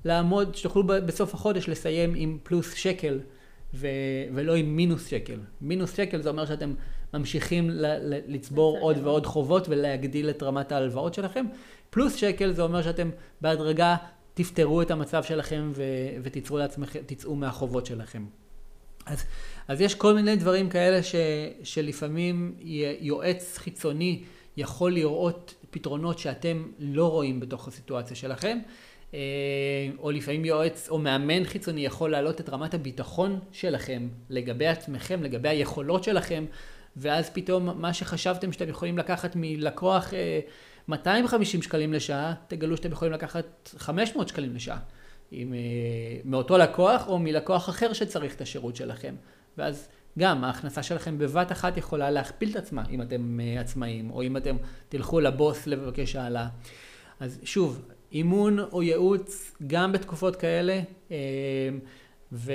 [0.05, 3.19] לעמוד, שתוכלו בסוף החודש לסיים עם פלוס שקל
[3.73, 3.87] ו-
[4.33, 5.39] ולא עם מינוס שקל.
[5.61, 6.73] מינוס שקל זה אומר שאתם
[7.13, 11.45] ממשיכים ל- ל- לצבור עוד ועוד חובות ולהגדיל את רמת ההלוואות שלכם.
[11.89, 13.09] פלוס שקל זה אומר שאתם
[13.41, 13.95] בהדרגה
[14.33, 15.83] תפתרו את המצב שלכם ו-
[16.23, 16.99] ותצאו לעצמכם,
[17.35, 18.25] מהחובות שלכם.
[19.05, 19.23] אז,
[19.67, 21.15] אז יש כל מיני דברים כאלה ש,
[21.63, 22.55] שלפעמים
[22.99, 24.23] יועץ חיצוני
[24.57, 28.59] יכול לראות פתרונות שאתם לא רואים בתוך הסיטואציה שלכם.
[29.13, 29.19] אה,
[29.99, 35.49] או לפעמים יועץ או מאמן חיצוני יכול להעלות את רמת הביטחון שלכם לגבי עצמכם, לגבי
[35.49, 36.45] היכולות שלכם,
[36.97, 40.13] ואז פתאום מה שחשבתם שאתם יכולים לקחת מלקוח
[40.87, 44.79] 250 אה, שקלים לשעה, תגלו שאתם יכולים לקחת 500 שקלים לשעה.
[45.31, 45.59] עם, אה,
[46.25, 49.15] מאותו לקוח או מלקוח אחר שצריך את השירות שלכם.
[49.57, 54.37] ואז גם ההכנסה שלכם בבת אחת יכולה להכפיל את עצמה אם אתם עצמאים, או אם
[54.37, 54.57] אתם
[54.89, 56.47] תלכו לבוס לבקש העלאה.
[57.19, 61.17] אז שוב, אימון או ייעוץ גם בתקופות כאלה, אה,
[62.31, 62.51] ו...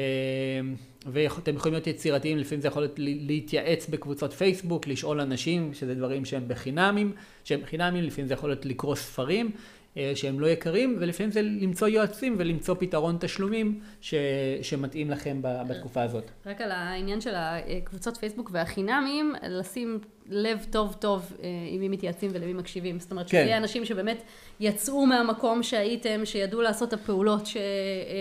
[1.06, 6.24] ואתם יכולים להיות יצירתיים, לפעמים זה יכול להיות להתייעץ בקבוצות פייסבוק, לשאול אנשים, שזה דברים
[6.24, 7.12] שהם בחינמים,
[7.44, 9.50] שהם בחינמים, לפעמים זה יכול להיות לקרוא ספרים.
[9.96, 14.14] אה, שהם לא יקרים, ולפעמים זה למצוא יועצים ולמצוא פתרון תשלומים ש,
[14.62, 16.30] שמתאים לכם בתקופה הזאת.
[16.46, 22.30] רק על העניין של הקבוצות פייסבוק והחינמים, לשים לב טוב טוב אה, עם מי מתייעצים
[22.34, 23.00] ולמי מקשיבים.
[23.00, 23.30] זאת אומרת, כן.
[23.30, 24.22] שיהיה אנשים שבאמת
[24.60, 27.62] יצאו מהמקום שהייתם, שידעו לעשות את הפעולות ש, אה,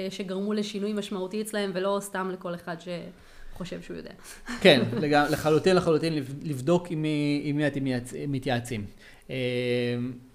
[0.10, 2.88] שגרמו לשינוי משמעותי אצלהם, ולא סתם לכל אחד ש...
[3.54, 4.12] חושב שהוא יודע.
[4.62, 4.82] כן,
[5.32, 7.84] לחלוטין לחלוטין לבדוק עם מי, עם מי אתם
[8.28, 8.86] מתייעצים.
[9.30, 9.36] אה,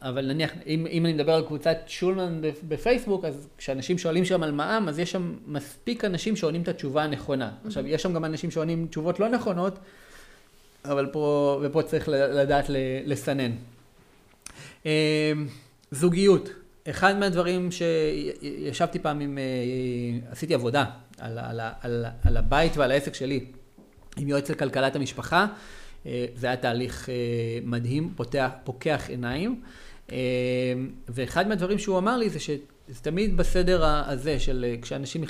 [0.02, 4.52] אבל נניח, אם, אם אני מדבר על קבוצת שולמן בפייסבוק, אז כשאנשים שואלים שם על
[4.52, 7.50] מע"מ, אז יש שם מספיק אנשים שעונים את התשובה הנכונה.
[7.50, 7.66] Mm-hmm.
[7.66, 9.78] עכשיו, יש שם גם אנשים שעונים תשובות לא נכונות,
[10.84, 12.64] אבל פה, ופה צריך לדעת
[13.06, 13.50] לסנן.
[14.86, 15.32] אה,
[15.90, 16.48] זוגיות.
[16.90, 20.84] אחד מהדברים שישבתי פעם עם, אה, עשיתי עבודה
[21.18, 23.44] על, על, על, על הבית ועל העסק שלי
[24.16, 25.46] עם יועץ לכלכלת המשפחה.
[26.08, 27.14] אה, זה היה תהליך אה,
[27.62, 29.60] מדהים, פותח, פוקח עיניים.
[30.12, 30.16] אה,
[31.08, 35.24] ואחד מהדברים שהוא אמר לי זה שזה תמיד בסדר הזה של כשאנשים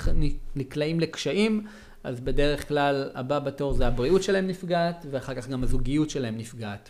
[0.55, 1.65] נקלעים לקשיים,
[2.03, 6.89] אז בדרך כלל הבא בתור זה הבריאות שלהם נפגעת, ואחר כך גם הזוגיות שלהם נפגעת.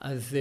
[0.00, 0.36] אז,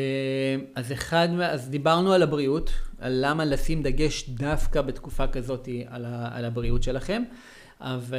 [0.75, 6.45] אז אחד, אז דיברנו על הבריאות, על למה לשים דגש דווקא בתקופה כזאת על, על
[6.45, 7.23] הבריאות שלכם.
[7.99, 8.15] ו...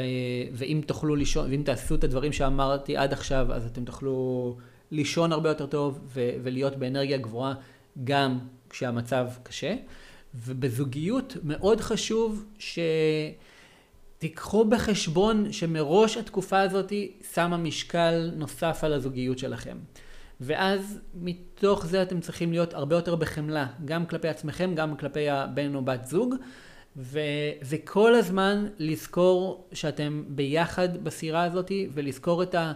[0.53, 4.57] ואם תוכלו לישון, ואם תעשו את הדברים שאמרתי עד עכשיו, אז אתם תוכלו
[4.91, 7.55] לישון הרבה יותר טוב ו- ולהיות באנרגיה גבוהה
[8.05, 8.39] גם
[8.71, 9.75] כשהמצב קשה.
[10.35, 12.45] ובזוגיות מאוד חשוב
[14.19, 16.93] שתיקחו בחשבון שמראש התקופה הזאת
[17.35, 19.77] שמה משקל נוסף על הזוגיות שלכם.
[20.41, 25.75] ואז מתוך זה אתם צריכים להיות הרבה יותר בחמלה, גם כלפי עצמכם, גם כלפי הבן
[25.75, 26.35] או בת זוג.
[26.97, 27.21] ו,
[27.63, 32.73] וכל הזמן לזכור שאתם ביחד בסירה הזאת ולזכור את ה...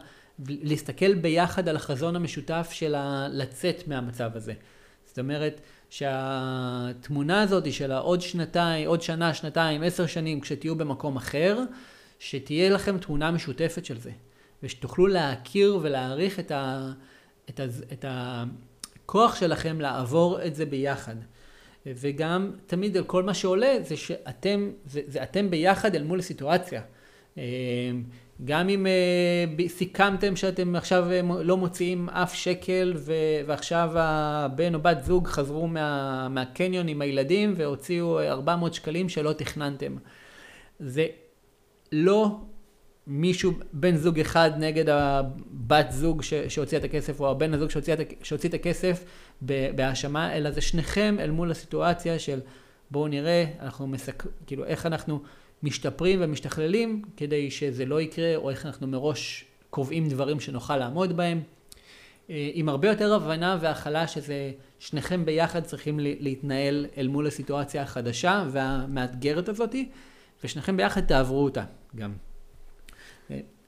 [0.48, 3.26] להסתכל ביחד על החזון המשותף של ה...
[3.30, 4.52] לצאת מהמצב הזה.
[5.06, 11.58] זאת אומרת שהתמונה הזאת של העוד שנתיים, עוד שנה, שנתיים, עשר שנים, כשתהיו במקום אחר,
[12.18, 14.10] שתהיה לכם תמונה משותפת של זה.
[14.62, 16.92] ושתוכלו להכיר ולהעריך את, ה...
[17.48, 17.64] את, ה...
[17.92, 21.16] את הכוח שלכם לעבור את זה ביחד.
[21.86, 26.82] וגם תמיד על כל מה שעולה זה שאתם, זה, זה אתם ביחד אל מול הסיטואציה.
[27.38, 27.44] אה,
[28.44, 32.94] גם אם אה, סיכמתם שאתם עכשיו אה, לא מוציאים אף שקל
[33.46, 39.96] ועכשיו הבן או בת זוג חזרו מה, מהקניון עם הילדים והוציאו 400 שקלים שלא תכננתם.
[40.80, 41.06] זה
[41.92, 42.40] לא
[43.06, 47.70] מישהו, בן זוג אחד נגד הבת זוג שהוציאה את הכסף, או הבן הזוג
[48.22, 49.04] שהוציא, את הכסף
[49.74, 52.40] בהאשמה, אלא זה שניכם אל מול הסיטואציה של
[52.90, 54.26] בואו נראה, אנחנו מסק...
[54.46, 55.22] כאילו איך אנחנו
[55.62, 61.40] משתפרים ומשתכללים כדי שזה לא יקרה, או איך אנחנו מראש קובעים דברים שנוכל לעמוד בהם.
[62.30, 68.44] אה, עם הרבה יותר הבנה והכלה שזה שניכם ביחד צריכים להתנהל אל מול הסיטואציה החדשה
[68.50, 69.88] והמאתגרת הזאתי,
[70.44, 71.64] ושניכם ביחד תעברו אותה
[71.96, 72.25] גם.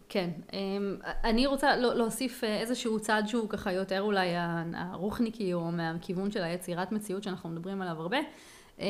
[0.08, 4.28] כן, אמ, אני רוצה להוסיף אה, איזשהו צעד שהוא ככה יותר אולי
[4.74, 8.18] הרוחניקי או מהכיוון של היצירת מציאות שאנחנו מדברים עליו הרבה.
[8.78, 8.84] אמ,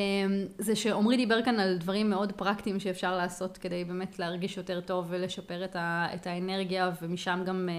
[0.57, 5.05] זה שעמרי דיבר כאן על דברים מאוד פרקטיים שאפשר לעשות כדי באמת להרגיש יותר טוב
[5.09, 5.75] ולשפר את,
[6.15, 7.73] את האנרגיה ומשם גם אה,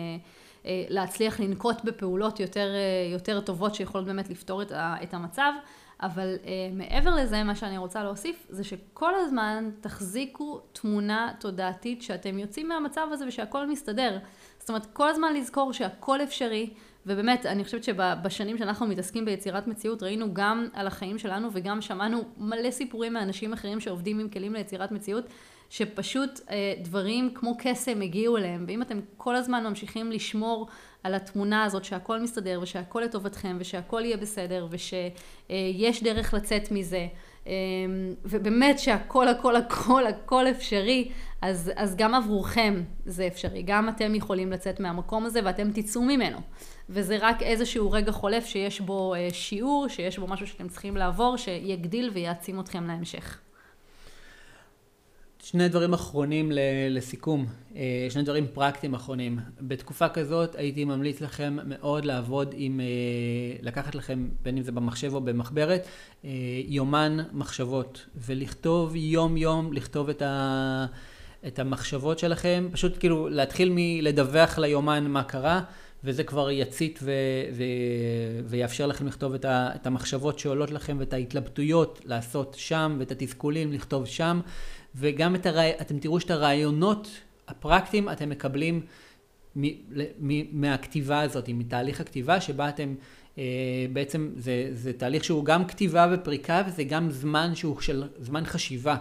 [0.66, 2.68] אה, להצליח לנקוט בפעולות יותר,
[3.12, 5.52] יותר טובות שיכולות באמת לפתור את, את המצב.
[6.02, 12.38] אבל uh, מעבר לזה, מה שאני רוצה להוסיף, זה שכל הזמן תחזיקו תמונה תודעתית שאתם
[12.38, 14.18] יוצאים מהמצב הזה ושהכול מסתדר.
[14.58, 16.70] זאת אומרת, כל הזמן לזכור שהכל אפשרי,
[17.06, 22.22] ובאמת, אני חושבת שבשנים שאנחנו מתעסקים ביצירת מציאות, ראינו גם על החיים שלנו וגם שמענו
[22.38, 25.24] מלא סיפורים מאנשים אחרים שעובדים עם כלים ליצירת מציאות,
[25.70, 30.68] שפשוט אה, דברים כמו קסם הגיעו אליהם, ואם אתם כל הזמן ממשיכים לשמור
[31.02, 37.06] על התמונה הזאת שהכל מסתדר ושהכל לטובתכם ושהכל יהיה בסדר ושיש דרך לצאת מזה,
[37.46, 37.52] אה,
[38.24, 41.10] ובאמת שהכל הכל הכל הכל אפשרי,
[41.42, 46.38] אז, אז גם עבורכם זה אפשרי, גם אתם יכולים לצאת מהמקום הזה ואתם תצאו ממנו.
[46.88, 51.36] וזה רק איזשהו רגע חולף שיש בו אה, שיעור, שיש בו משהו שאתם צריכים לעבור,
[51.36, 53.40] שיגדיל ויעצים אתכם להמשך.
[55.50, 56.52] שני דברים אחרונים
[56.90, 59.38] לסיכום, אה, שני דברים פרקטיים אחרונים.
[59.60, 62.86] בתקופה כזאת הייתי ממליץ לכם מאוד לעבוד עם, אה,
[63.62, 65.86] לקחת לכם, בין אם זה במחשב או במחברת,
[66.24, 66.30] אה,
[66.66, 70.86] יומן מחשבות, ולכתוב יום יום, לכתוב את, ה,
[71.46, 75.60] את המחשבות שלכם, פשוט כאילו להתחיל מלדווח ליומן מה קרה.
[76.04, 77.10] וזה כבר יצית ו-
[77.52, 83.10] ו- ויאפשר לכם לכתוב את, ה- את המחשבות שעולות לכם ואת ההתלבטויות לעשות שם ואת
[83.10, 84.40] התסכולים לכתוב שם
[84.94, 85.72] וגם את הרעי...
[85.80, 87.08] אתם תראו שאת הרעיונות
[87.48, 88.80] הפרקטיים אתם מקבלים
[89.56, 89.66] מ-
[90.20, 92.94] מ- מהכתיבה הזאת, מתהליך הכתיבה שבה אתם
[93.38, 93.44] אה,
[93.92, 98.96] בעצם זה, זה תהליך שהוא גם כתיבה ופריקה וזה גם זמן שהוא של זמן חשיבה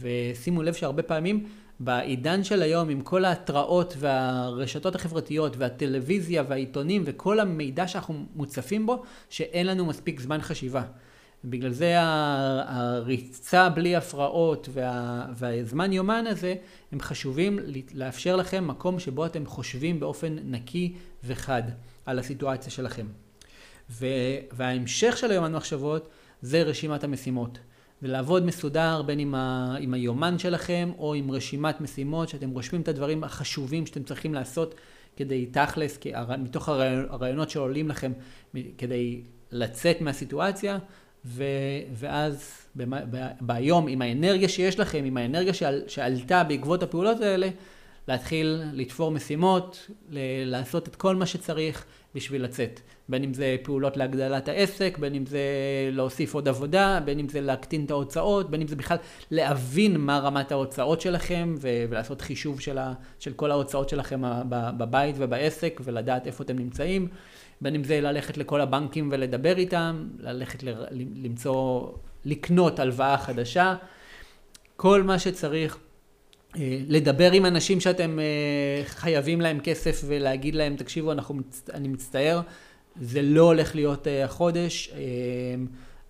[0.00, 1.46] ושימו לב שהרבה פעמים
[1.80, 9.02] בעידן של היום עם כל ההתראות והרשתות החברתיות והטלוויזיה והעיתונים וכל המידע שאנחנו מוצפים בו
[9.30, 10.82] שאין לנו מספיק זמן חשיבה.
[11.44, 16.54] בגלל זה הריצה בלי הפרעות וה, והזמן יומן הזה
[16.92, 17.58] הם חשובים
[17.94, 21.62] לאפשר לכם מקום שבו אתם חושבים באופן נקי וחד
[22.06, 23.06] על הסיטואציה שלכם.
[24.52, 26.08] וההמשך של היומן מחשבות
[26.42, 27.58] זה רשימת המשימות.
[28.02, 32.88] ולעבוד מסודר בין עם, ה, עם היומן שלכם או עם רשימת משימות שאתם רושמים את
[32.88, 34.74] הדברים החשובים שאתם צריכים לעשות
[35.16, 35.98] כדי תכלס,
[36.38, 38.12] מתוך הרעיונות שעולים לכם
[38.78, 40.78] כדי לצאת מהסיטואציה
[41.24, 41.44] ו,
[41.94, 42.84] ואז ב,
[43.16, 47.48] ב, ביום עם האנרגיה שיש לכם, עם האנרגיה שעל, שעלתה בעקבות הפעולות האלה,
[48.08, 52.80] להתחיל לתפור משימות, ל- לעשות את כל מה שצריך בשביל לצאת.
[53.08, 55.40] בין אם זה פעולות להגדלת העסק, בין אם זה
[55.92, 58.96] להוסיף עוד עבודה, בין אם זה להקטין את ההוצאות, בין אם זה בכלל
[59.30, 65.16] להבין מה רמת ההוצאות שלכם ו- ולעשות חישוב של, ה- של כל ההוצאות שלכם בבית
[65.18, 67.08] ובעסק ולדעת איפה אתם נמצאים.
[67.60, 70.86] בין אם זה ללכת לכל הבנקים ולדבר איתם, ללכת ל-
[71.22, 71.88] למצוא,
[72.24, 73.74] לקנות הלוואה חדשה.
[74.76, 75.78] כל מה שצריך
[76.88, 78.18] לדבר עם אנשים שאתם
[78.84, 81.40] חייבים להם כסף ולהגיד להם, תקשיבו, אנחנו,
[81.74, 82.40] אני מצטער,
[83.00, 84.92] זה לא הולך להיות החודש.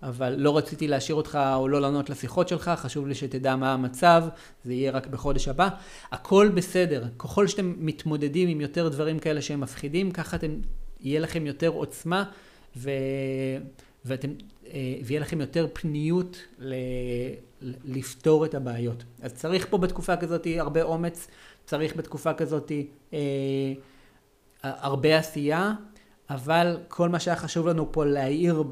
[0.03, 4.23] אבל לא רציתי להשאיר אותך או לא לענות לשיחות שלך, חשוב לי שתדע מה המצב,
[4.63, 5.69] זה יהיה רק בחודש הבא.
[6.11, 10.55] הכל בסדר, ככל שאתם מתמודדים עם יותר דברים כאלה שהם מפחידים, ככה אתם,
[11.01, 12.23] יהיה לכם יותר עוצמה
[12.77, 12.89] ו...
[14.05, 14.29] ואתם,
[14.67, 16.73] אה, ויהיה לכם יותר פניות ל...
[17.83, 19.03] לפתור את הבעיות.
[19.21, 21.27] אז צריך פה בתקופה כזאת הרבה אומץ,
[21.65, 22.71] צריך בתקופה כזאת
[23.13, 23.19] אה,
[24.63, 25.73] הרבה עשייה,
[26.29, 28.63] אבל כל מה שהיה חשוב לנו פה להעיר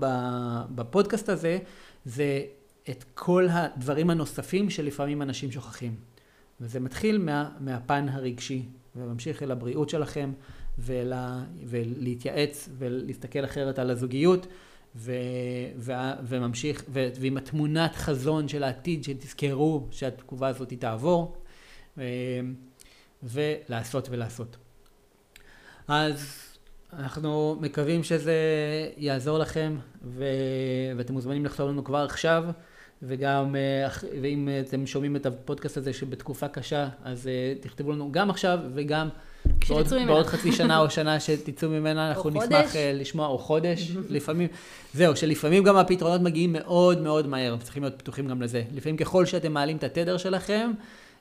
[0.76, 1.60] בפודקאסט הזה,
[2.06, 2.42] זה
[2.90, 5.96] את כל הדברים הנוספים שלפעמים אנשים שוכחים.
[6.62, 8.66] וזה מתחיל מה, מהפן הרגשי,
[8.96, 10.32] וממשיך אל הבריאות שלכם,
[10.80, 11.14] ול,
[11.66, 14.48] ולהתייעץ ולהסתכל אחרת על הזוגיות,
[14.96, 15.14] ו,
[15.78, 15.92] ו,
[16.24, 21.38] וממשיך, ו, ועם התמונת חזון של העתיד, שתזכרו שהתגובה הזאת תעבור,
[21.98, 22.04] ו,
[23.24, 24.58] ולעשות ולעשות.
[25.88, 26.50] אז
[26.94, 28.34] אנחנו מקווים שזה
[28.98, 30.24] יעזור לכם, ו...
[30.98, 32.44] ואתם מוזמנים לכתוב לנו כבר עכשיו,
[33.04, 33.88] וגם, אה,
[34.22, 39.10] ואם אתם שומעים את הפודקאסט הזה שבתקופה קשה, אז אה, תכתבו לנו גם עכשיו וגם
[39.70, 42.76] בעוד, בעוד חצי שנה או שנה שתצאו ממנה, אנחנו נשמח חודש.
[42.76, 44.48] אה, לשמוע, או חודש, לפעמים,
[44.94, 48.64] זהו, שלפעמים גם הפתרונות מגיעים מאוד מאוד מהר, צריכים להיות פתוחים גם לזה.
[48.74, 50.72] לפעמים ככל שאתם מעלים את התדר שלכם,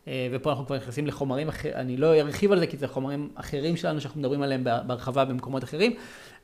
[0.09, 3.29] אה, ופה אנחנו כבר נכנסים לחומרים אחרים, אני לא ארחיב על זה כי זה חומרים
[3.35, 5.93] אחרים שלנו שאנחנו מדברים עליהם בהרחבה במקומות אחרים,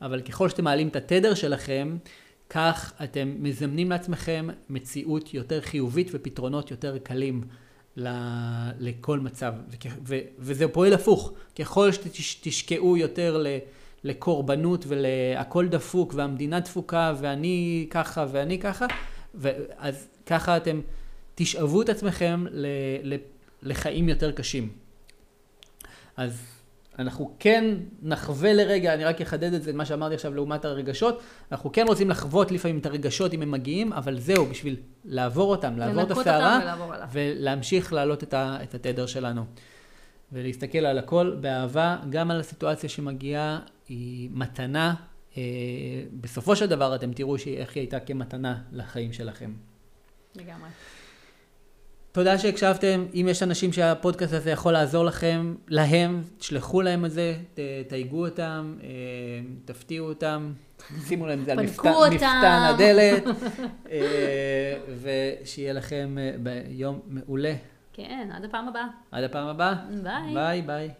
[0.03, 1.97] אבל ככל שאתם מעלים את התדר שלכם,
[2.51, 7.41] כך אתם מזמנים לעצמכם מציאות יותר חיובית ופתרונות יותר קלים
[7.97, 9.55] לכל מצב.
[10.39, 13.45] וזה פועל הפוך, ככל שתשקעו יותר
[14.05, 18.87] לקורבנות ולהכל דפוק והמדינה דפוקה ואני ככה ואני ככה,
[19.77, 20.81] אז ככה אתם
[21.35, 22.45] תשאבו את עצמכם
[23.63, 24.69] לחיים יותר קשים.
[26.17, 26.54] אז
[26.99, 27.65] אנחנו כן
[28.03, 31.21] נחווה לרגע, אני רק אחדד את זה, מה שאמרתי עכשיו לעומת הרגשות,
[31.53, 35.79] אנחנו כן רוצים לחוות לפעמים את הרגשות אם הם מגיעים, אבל זהו, בשביל לעבור אותם,
[35.79, 36.77] לעבור את הסערה,
[37.13, 39.45] ולהמשיך להעלות את, ה, את התדר שלנו.
[40.33, 44.95] ולהסתכל על הכל באהבה, גם על הסיטואציה שמגיעה, היא מתנה.
[45.37, 45.43] אה,
[46.21, 49.53] בסופו של דבר אתם תראו איך היא הייתה כמתנה לחיים שלכם.
[50.37, 50.69] לגמרי.
[52.15, 53.07] תודה שהקשבתם.
[53.15, 57.35] אם יש אנשים שהפודקאסט הזה יכול לעזור לכם, להם, תשלחו להם את זה,
[57.89, 58.89] תייגו אותם, אה,
[59.65, 60.53] תפתיעו אותם,
[61.07, 63.25] שימו להם את זה על מפתן הדלת,
[63.91, 67.55] אה, ושיהיה לכם אה, ביום מעולה.
[67.93, 68.87] כן, עד הפעם הבאה.
[69.13, 69.75] עד הפעם הבאה.
[70.03, 70.35] ביי.
[70.35, 70.91] ביי ביי.